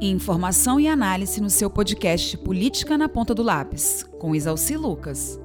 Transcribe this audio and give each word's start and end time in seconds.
Informação 0.00 0.80
e 0.80 0.88
análise 0.88 1.40
no 1.40 1.48
seu 1.48 1.70
podcast 1.70 2.36
Política 2.38 2.98
na 2.98 3.08
Ponta 3.08 3.32
do 3.32 3.44
Lápis, 3.44 4.04
com 4.18 4.34
Isalci 4.34 4.76
Lucas. 4.76 5.40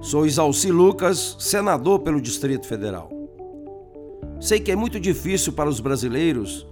Sou 0.00 0.24
Isalci 0.24 0.70
Lucas, 0.70 1.36
senador 1.40 2.00
pelo 2.00 2.20
Distrito 2.20 2.68
Federal. 2.68 3.10
Sei 4.40 4.60
que 4.60 4.70
é 4.70 4.76
muito 4.76 5.00
difícil 5.00 5.52
para 5.52 5.68
os 5.68 5.80
brasileiros 5.80 6.64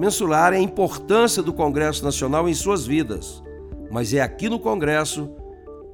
mensurarem 0.00 0.58
a 0.58 0.62
importância 0.62 1.40
do 1.40 1.52
Congresso 1.52 2.04
Nacional 2.04 2.48
em 2.48 2.54
suas 2.54 2.84
vidas, 2.84 3.40
mas 3.88 4.12
é 4.12 4.20
aqui 4.20 4.48
no 4.48 4.58
Congresso 4.58 5.30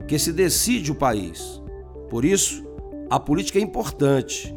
que 0.07 0.19
se 0.19 0.33
decide 0.33 0.91
o 0.91 0.95
país. 0.95 1.63
Por 2.09 2.25
isso, 2.25 2.65
a 3.11 3.21
política 3.21 3.59
é 3.59 3.63
importante. 3.63 4.55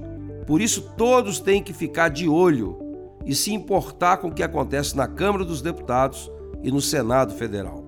Por 0.47 0.61
isso, 0.61 0.93
todos 0.95 1.41
têm 1.41 1.61
que 1.61 1.73
ficar 1.73 2.07
de 2.07 2.29
olho 2.29 2.80
e 3.25 3.35
se 3.35 3.53
importar 3.53 4.17
com 4.17 4.27
o 4.27 4.33
que 4.33 4.43
acontece 4.43 4.95
na 4.95 5.07
Câmara 5.07 5.45
dos 5.45 5.61
Deputados 5.61 6.31
e 6.63 6.71
no 6.71 6.81
Senado 6.81 7.33
Federal. 7.33 7.83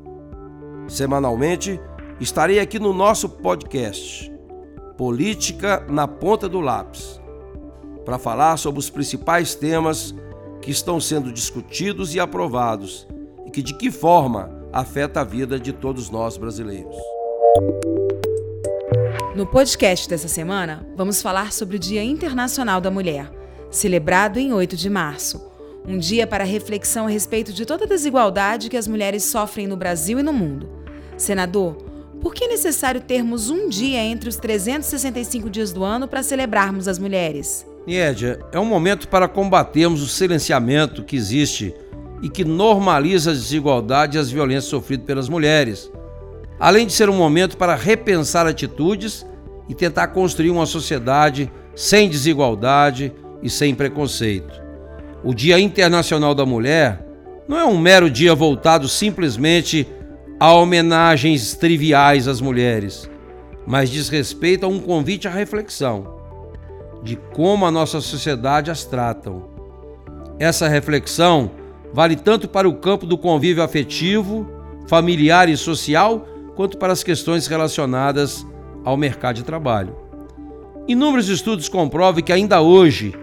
Semanalmente, 0.88 1.80
estarei 2.20 2.60
aqui 2.60 2.80
no 2.80 2.94
nosso 2.94 3.30
podcast, 3.30 4.32
Política 4.98 5.86
na 5.90 6.08
Ponta 6.08 6.48
do 6.48 6.60
Lápis, 6.60 7.22
para 8.06 8.20
falar 8.20 8.58
sobre 8.58 8.80
os 8.80 8.90
principais 8.90 9.56
temas 9.56 10.14
que 10.62 10.72
estão 10.72 11.00
sendo 11.00 11.32
discutidos 11.32 12.14
e 12.16 12.20
aprovados 12.20 13.08
e 13.46 13.52
que 13.52 13.62
de 13.62 13.76
que 13.76 13.92
forma 13.92 14.50
afeta 14.72 15.22
a 15.22 15.24
vida 15.24 15.60
de 15.60 15.72
todos 15.72 16.10
nós 16.10 16.38
brasileiros. 16.38 16.96
No 19.36 19.48
podcast 19.48 20.08
dessa 20.08 20.28
semana, 20.28 20.88
vamos 20.96 21.22
falar 21.22 21.52
sobre 21.52 21.76
o 21.76 21.80
Dia 21.80 22.04
Internacional 22.04 22.80
da 22.80 22.92
Mulher, 22.92 23.32
celebrado 23.74 24.40
em 24.40 24.54
8 24.54 24.78
de 24.78 24.90
março. 24.90 25.52
Um 25.86 25.98
dia 25.98 26.28
para 26.28 26.44
reflexão 26.44 27.08
a 27.08 27.10
respeito 27.10 27.52
de 27.52 27.66
toda 27.66 27.86
a 27.86 27.88
desigualdade 27.88 28.70
que 28.70 28.78
as 28.78 28.88
mulheres 28.88 29.24
sofrem 29.24 29.68
no 29.68 29.76
Brasil 29.76 30.20
e 30.20 30.24
no 30.24 30.32
mundo. 30.32 30.70
Senador, 31.18 31.76
por 32.22 32.34
que 32.34 32.46
é 32.46 32.48
necessário 32.50 33.02
termos 33.02 33.50
um 33.50 33.68
dia 33.68 34.00
entre 34.00 34.30
os 34.30 34.38
365 34.38 35.50
dias 35.50 35.74
do 35.74 35.84
ano 35.84 36.08
para 36.08 36.24
celebrarmos 36.24 36.88
as 36.88 37.00
mulheres? 37.00 37.66
Niédia, 37.86 38.40
é 38.52 38.60
um 38.60 38.66
momento 38.66 39.08
para 39.08 39.28
combatermos 39.28 40.02
o 40.02 40.08
silenciamento 40.08 41.04
que 41.04 41.18
existe 41.18 41.74
e 42.22 42.30
que 42.30 42.46
normaliza 42.46 43.32
a 43.32 43.34
desigualdade 43.34 44.18
e 44.18 44.20
as 44.22 44.30
violências 44.30 44.66
sofridas 44.66 45.06
pelas 45.06 45.28
mulheres. 45.28 45.92
Além 46.60 46.86
de 46.86 46.94
ser 46.94 47.10
um 47.10 47.18
momento 47.18 47.58
para 47.58 47.76
repensar 47.76 48.46
atitudes 48.46 49.26
e 49.68 49.74
tentar 49.74 50.08
construir 50.10 50.52
uma 50.52 50.68
sociedade 50.68 51.52
sem 51.76 52.08
desigualdade 52.08 53.12
e 53.44 53.50
sem 53.50 53.76
preconceito. 53.76 54.62
O 55.24 55.34
Dia 55.34 55.60
Internacional 55.60 56.34
da 56.34 56.46
Mulher 56.46 57.06
não 57.48 57.60
é 57.60 57.66
um 57.66 57.78
mero 57.78 58.10
dia 58.10 58.34
voltado 58.34 58.88
simplesmente 58.88 59.88
a 60.40 60.52
homenagens 60.54 61.54
triviais 61.54 62.28
às 62.28 62.42
mulheres, 62.42 63.10
mas 63.68 63.90
diz 63.90 64.10
respeito 64.10 64.66
a 64.66 64.70
um 64.70 64.80
convite 64.80 65.28
à 65.28 65.32
reflexão 65.32 66.24
de 67.04 67.18
como 67.34 67.66
a 67.66 67.72
nossa 67.72 68.00
sociedade 68.00 68.72
as 68.72 68.86
tratam. 68.86 69.44
Essa 70.40 70.70
reflexão 70.70 71.52
vale 71.94 72.16
tanto 72.16 72.48
para 72.48 72.68
o 72.68 72.76
campo 72.76 73.06
do 73.06 73.18
convívio 73.18 73.62
afetivo, 73.62 74.50
familiar 74.88 75.50
e 75.50 75.58
social, 75.58 76.26
quanto 76.56 76.78
para 76.78 76.94
as 76.94 77.04
questões 77.04 77.46
relacionadas 77.46 78.46
ao 78.86 78.96
mercado 78.96 79.36
de 79.36 79.44
trabalho. 79.44 79.96
Inúmeros 80.88 81.30
estudos 81.30 81.70
comprovam 81.70 82.22
que 82.22 82.34
ainda 82.34 82.62
hoje 82.62 83.14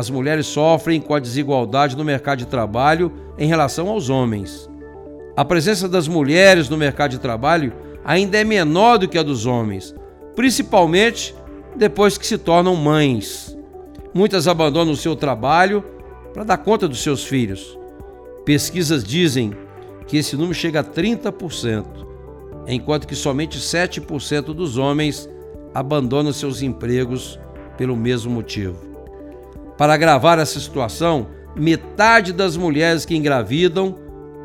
as 0.00 0.08
mulheres 0.08 0.46
sofrem 0.46 0.98
com 0.98 1.14
a 1.14 1.20
desigualdade 1.20 1.94
no 1.94 2.02
mercado 2.02 2.38
de 2.38 2.46
trabalho 2.46 3.12
em 3.36 3.46
relação 3.46 3.86
aos 3.90 4.08
homens. 4.08 4.66
A 5.36 5.44
presença 5.44 5.86
das 5.86 6.08
mulheres 6.08 6.70
no 6.70 6.76
mercado 6.78 7.10
de 7.10 7.18
trabalho 7.18 7.70
ainda 8.02 8.38
é 8.38 8.42
menor 8.42 8.96
do 8.96 9.06
que 9.06 9.18
a 9.18 9.22
dos 9.22 9.44
homens, 9.44 9.94
principalmente 10.34 11.34
depois 11.76 12.16
que 12.16 12.26
se 12.26 12.38
tornam 12.38 12.74
mães. 12.76 13.54
Muitas 14.14 14.48
abandonam 14.48 14.94
o 14.94 14.96
seu 14.96 15.14
trabalho 15.14 15.84
para 16.32 16.44
dar 16.44 16.56
conta 16.56 16.88
dos 16.88 17.02
seus 17.02 17.22
filhos. 17.22 17.78
Pesquisas 18.46 19.04
dizem 19.04 19.52
que 20.06 20.16
esse 20.16 20.34
número 20.34 20.54
chega 20.54 20.80
a 20.80 20.84
30%, 20.84 21.84
enquanto 22.66 23.06
que 23.06 23.14
somente 23.14 23.58
7% 23.58 24.54
dos 24.54 24.78
homens 24.78 25.28
abandonam 25.74 26.32
seus 26.32 26.62
empregos 26.62 27.38
pelo 27.76 27.94
mesmo 27.94 28.32
motivo. 28.32 28.89
Para 29.80 29.94
agravar 29.94 30.38
essa 30.38 30.60
situação, 30.60 31.28
metade 31.56 32.34
das 32.34 32.54
mulheres 32.54 33.06
que 33.06 33.16
engravidam 33.16 33.96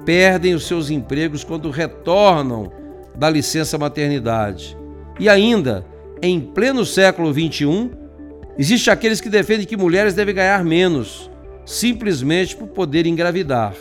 perdem 0.06 0.53
os 0.53 0.66
seus 0.66 0.90
empregos 0.90 1.44
quando 1.44 1.69
retornam 1.69 2.72
da 3.13 3.29
licença 3.29 3.78
maternidade. 3.78 4.78
E 5.19 5.28
ainda, 5.28 5.85
em 6.22 6.40
pleno 6.40 6.85
século 6.85 7.34
XXI, 7.34 7.91
existe 8.57 8.90
aqueles 8.90 9.19
que 9.19 9.28
defendem 9.28 9.68
que 9.68 9.75
mulheres 9.75 10.13
devem 10.13 10.34
ganhar 10.34 10.63
menos, 10.63 11.29
simplesmente 11.66 12.56
por 12.56 12.69
poder 12.69 13.06
engravidar. 13.06 13.73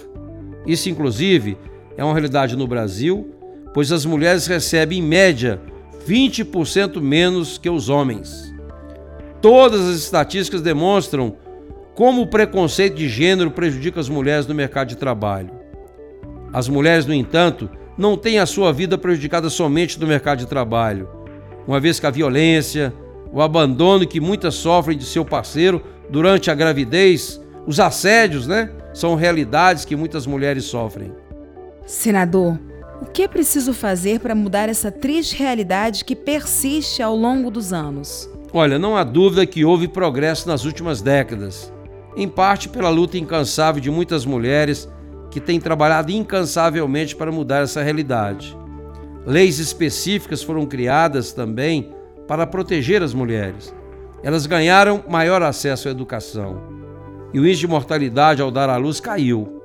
Isso, 0.67 0.91
inclusive, 0.91 1.57
é 1.97 2.03
uma 2.03 2.15
realidade 2.15 2.57
no 2.57 2.67
Brasil, 2.67 3.33
pois 3.73 3.93
as 3.93 4.05
mulheres 4.05 4.49
recebem, 4.49 4.99
em 4.99 5.03
média, 5.03 5.61
20% 6.05 7.01
menos 7.01 7.59
que 7.59 7.71
os 7.71 7.89
homens. 7.89 8.53
Todas 9.41 9.83
as 9.83 9.99
estatísticas 9.99 10.61
demonstram 10.61 11.44
como 11.94 12.22
o 12.22 12.27
preconceito 12.27 12.94
de 12.94 13.09
gênero 13.09 13.50
prejudica 13.50 14.00
as 14.00 14.09
mulheres 14.09 14.47
no 14.47 14.55
mercado 14.55 14.88
de 14.88 14.97
trabalho. 14.97 15.50
As 16.53 16.69
mulheres, 16.69 17.06
no 17.06 17.15
entanto, 17.15 17.69
não 17.97 18.16
têm 18.16 18.38
a 18.38 18.47
sua 18.47 18.72
vida 18.72 18.99
prejudicada 18.99 19.49
somente 19.49 20.00
no 20.00 20.06
mercado 20.06 20.38
de 20.38 20.47
trabalho 20.47 21.09
uma 21.66 21.81
vez 21.81 21.99
que 21.99 22.06
a 22.06 22.10
violência, 22.10 22.93
o 23.32 23.41
abandono 23.41 24.06
que 24.06 24.21
muitas 24.21 24.55
sofrem 24.55 24.97
de 24.97 25.05
seu 25.05 25.25
parceiro 25.25 25.82
durante 26.09 26.50
a 26.50 26.55
gravidez, 26.55 27.41
os 27.66 27.81
assédios, 27.81 28.47
né, 28.47 28.71
são 28.93 29.15
realidades 29.15 29.84
que 29.84 29.97
muitas 29.97 30.26
mulheres 30.26 30.65
sofrem. 30.65 31.12
Senador, 31.87 32.59
o 33.00 33.06
que 33.06 33.22
é 33.22 33.28
preciso 33.28 33.72
fazer 33.72 34.21
para 34.21 34.34
mudar 34.34 34.69
essa 34.69 34.91
triste 34.91 35.37
realidade 35.37 36.05
que 36.05 36.15
persiste 36.15 37.03
ao 37.03 37.16
longo 37.16 37.50
dos 37.50 37.72
anos? 37.72 38.28
Olha, 38.53 38.78
não 38.78 38.97
há 38.97 39.03
dúvida 39.03 39.44
que 39.44 39.65
houve 39.65 39.88
progresso 39.88 40.47
nas 40.47 40.65
últimas 40.65 41.03
décadas, 41.03 41.72
em 42.17 42.29
parte 42.29 42.69
pela 42.69 42.89
luta 42.89 43.19
incansável 43.19 43.81
de 43.81 43.91
muitas 43.91 44.25
mulheres 44.25 44.89
que 45.31 45.41
têm 45.41 45.59
trabalhado 45.59 46.13
incansavelmente 46.13 47.17
para 47.17 47.33
mudar 47.33 47.63
essa 47.63 47.83
realidade. 47.83 48.57
Leis 49.27 49.59
específicas 49.59 50.43
foram 50.43 50.67
criadas 50.67 51.33
também 51.33 51.93
para 52.29 52.47
proteger 52.47 53.03
as 53.03 53.15
mulheres. 53.15 53.75
Elas 54.23 54.47
ganharam 54.47 55.03
maior 55.09 55.43
acesso 55.43 55.89
à 55.89 55.91
educação 55.91 56.75
e 57.33 57.41
o 57.41 57.45
índice 57.45 57.61
de 57.61 57.67
mortalidade 57.67 58.41
ao 58.41 58.51
dar 58.51 58.71
à 58.71 58.77
luz 58.77 59.01
caiu. 59.01 59.61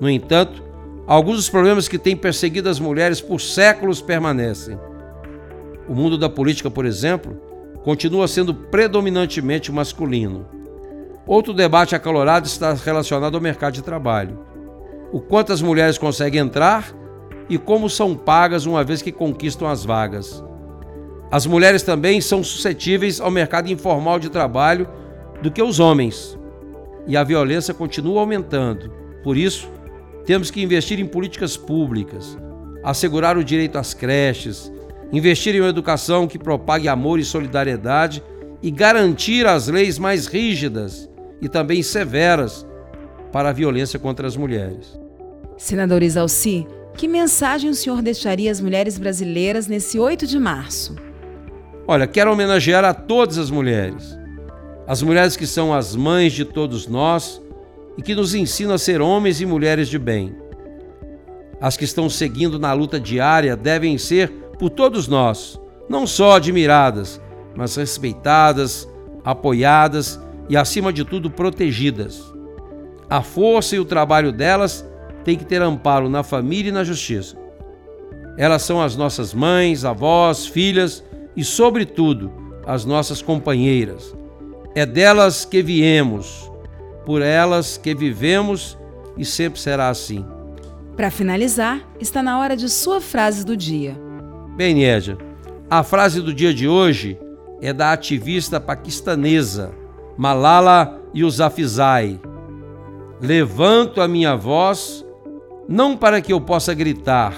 No 0.00 0.08
entanto, 0.08 0.62
alguns 1.06 1.36
dos 1.36 1.50
problemas 1.50 1.88
que 1.88 1.98
têm 1.98 2.16
perseguido 2.16 2.68
as 2.68 2.78
mulheres 2.78 3.20
por 3.20 3.40
séculos 3.40 4.00
permanecem. 4.00 4.78
O 5.88 5.94
mundo 5.94 6.16
da 6.16 6.28
política, 6.28 6.70
por 6.70 6.86
exemplo, 6.86 7.36
continua 7.82 8.28
sendo 8.28 8.54
predominantemente 8.54 9.72
masculino. 9.72 10.46
Outro 11.30 11.54
debate 11.54 11.94
acalorado 11.94 12.48
está 12.48 12.72
relacionado 12.72 13.36
ao 13.36 13.40
mercado 13.40 13.74
de 13.74 13.82
trabalho. 13.82 14.36
O 15.12 15.20
quanto 15.20 15.52
as 15.52 15.62
mulheres 15.62 15.96
conseguem 15.96 16.40
entrar 16.40 16.92
e 17.48 17.56
como 17.56 17.88
são 17.88 18.16
pagas 18.16 18.66
uma 18.66 18.82
vez 18.82 19.00
que 19.00 19.12
conquistam 19.12 19.68
as 19.68 19.84
vagas. 19.84 20.42
As 21.30 21.46
mulheres 21.46 21.84
também 21.84 22.20
são 22.20 22.42
suscetíveis 22.42 23.20
ao 23.20 23.30
mercado 23.30 23.70
informal 23.70 24.18
de 24.18 24.28
trabalho 24.28 24.88
do 25.40 25.52
que 25.52 25.62
os 25.62 25.78
homens. 25.78 26.36
E 27.06 27.16
a 27.16 27.22
violência 27.22 27.72
continua 27.72 28.22
aumentando. 28.22 28.90
Por 29.22 29.36
isso, 29.36 29.70
temos 30.26 30.50
que 30.50 30.60
investir 30.60 30.98
em 30.98 31.06
políticas 31.06 31.56
públicas, 31.56 32.36
assegurar 32.82 33.38
o 33.38 33.44
direito 33.44 33.78
às 33.78 33.94
creches, 33.94 34.72
investir 35.12 35.54
em 35.54 35.60
uma 35.60 35.70
educação 35.70 36.26
que 36.26 36.40
propague 36.40 36.88
amor 36.88 37.20
e 37.20 37.24
solidariedade 37.24 38.20
e 38.60 38.68
garantir 38.68 39.46
as 39.46 39.68
leis 39.68 39.96
mais 39.96 40.26
rígidas 40.26 41.08
e 41.40 41.48
também 41.48 41.82
severas 41.82 42.66
para 43.32 43.50
a 43.50 43.52
violência 43.52 43.98
contra 43.98 44.26
as 44.26 44.36
mulheres. 44.36 44.98
Senador 45.56 46.02
Isalci, 46.02 46.66
que 46.94 47.06
mensagem 47.06 47.70
o 47.70 47.74
senhor 47.74 48.02
deixaria 48.02 48.50
às 48.50 48.60
mulheres 48.60 48.98
brasileiras 48.98 49.66
nesse 49.66 49.98
8 49.98 50.26
de 50.26 50.38
março? 50.38 50.96
Olha, 51.86 52.06
quero 52.06 52.32
homenagear 52.32 52.84
a 52.84 52.94
todas 52.94 53.38
as 53.38 53.50
mulheres. 53.50 54.18
As 54.86 55.02
mulheres 55.02 55.36
que 55.36 55.46
são 55.46 55.72
as 55.72 55.94
mães 55.94 56.32
de 56.32 56.44
todos 56.44 56.86
nós 56.86 57.40
e 57.96 58.02
que 58.02 58.14
nos 58.14 58.34
ensinam 58.34 58.74
a 58.74 58.78
ser 58.78 59.00
homens 59.00 59.40
e 59.40 59.46
mulheres 59.46 59.88
de 59.88 59.98
bem. 59.98 60.34
As 61.60 61.76
que 61.76 61.84
estão 61.84 62.08
seguindo 62.08 62.58
na 62.58 62.72
luta 62.72 62.98
diária 62.98 63.56
devem 63.56 63.98
ser, 63.98 64.30
por 64.58 64.70
todos 64.70 65.06
nós, 65.06 65.60
não 65.88 66.06
só 66.06 66.36
admiradas, 66.36 67.20
mas 67.54 67.76
respeitadas, 67.76 68.88
apoiadas 69.24 70.18
e, 70.50 70.56
acima 70.56 70.92
de 70.92 71.04
tudo, 71.04 71.30
protegidas. 71.30 72.20
A 73.08 73.22
força 73.22 73.76
e 73.76 73.78
o 73.78 73.84
trabalho 73.84 74.32
delas 74.32 74.84
têm 75.22 75.38
que 75.38 75.44
ter 75.44 75.62
amparo 75.62 76.10
na 76.10 76.24
família 76.24 76.70
e 76.70 76.72
na 76.72 76.82
justiça. 76.82 77.36
Elas 78.36 78.62
são 78.62 78.82
as 78.82 78.96
nossas 78.96 79.32
mães, 79.32 79.84
avós, 79.84 80.46
filhas 80.46 81.04
e, 81.36 81.44
sobretudo, 81.44 82.32
as 82.66 82.84
nossas 82.84 83.22
companheiras. 83.22 84.12
É 84.74 84.84
delas 84.84 85.44
que 85.44 85.62
viemos, 85.62 86.50
por 87.06 87.22
elas 87.22 87.78
que 87.78 87.94
vivemos 87.94 88.76
e 89.16 89.24
sempre 89.24 89.60
será 89.60 89.88
assim. 89.88 90.26
Para 90.96 91.12
finalizar, 91.12 91.80
está 92.00 92.24
na 92.24 92.40
hora 92.40 92.56
de 92.56 92.68
sua 92.68 93.00
frase 93.00 93.44
do 93.44 93.56
dia. 93.56 93.96
Bem, 94.56 94.74
Nédia, 94.74 95.16
a 95.70 95.84
frase 95.84 96.20
do 96.20 96.34
dia 96.34 96.52
de 96.52 96.66
hoje 96.66 97.16
é 97.62 97.72
da 97.72 97.92
ativista 97.92 98.58
paquistanesa 98.58 99.78
Malala 100.20 101.00
Yousafzai. 101.14 102.20
Levanto 103.22 104.02
a 104.02 104.06
minha 104.06 104.36
voz 104.36 105.02
não 105.66 105.96
para 105.96 106.20
que 106.20 106.30
eu 106.30 106.38
possa 106.38 106.74
gritar, 106.74 107.34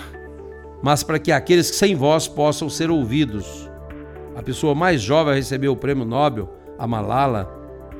mas 0.82 1.04
para 1.04 1.20
que 1.20 1.30
aqueles 1.30 1.70
que 1.70 1.76
sem 1.76 1.94
voz 1.94 2.26
possam 2.26 2.68
ser 2.68 2.90
ouvidos. 2.90 3.70
A 4.34 4.42
pessoa 4.42 4.74
mais 4.74 5.00
jovem 5.00 5.32
a 5.32 5.36
receber 5.36 5.68
o 5.68 5.76
prêmio 5.76 6.04
Nobel, 6.04 6.48
a 6.76 6.84
Malala, 6.84 7.56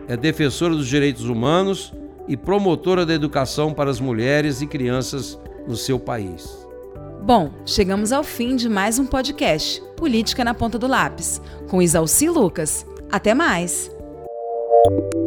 é 0.08 0.16
defensora 0.16 0.74
dos 0.74 0.88
direitos 0.88 1.26
humanos 1.26 1.92
e 2.26 2.36
promotora 2.36 3.06
da 3.06 3.14
educação 3.14 3.72
para 3.72 3.88
as 3.88 4.00
mulheres 4.00 4.62
e 4.62 4.66
crianças 4.66 5.38
no 5.64 5.76
seu 5.76 5.96
país. 5.96 6.66
Bom, 7.22 7.52
chegamos 7.64 8.10
ao 8.10 8.24
fim 8.24 8.56
de 8.56 8.68
mais 8.68 8.98
um 8.98 9.06
podcast, 9.06 9.80
Política 9.96 10.42
na 10.42 10.54
Ponta 10.54 10.76
do 10.76 10.88
Lápis, 10.88 11.40
com 11.68 11.80
Isalci 11.80 12.28
Lucas. 12.28 12.84
Até 13.12 13.32
mais! 13.32 13.91
thank 14.84 15.14
you 15.14 15.21